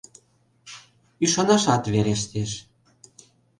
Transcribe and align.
Ӱшанашат 1.23 1.83
верештеш. 1.93 2.51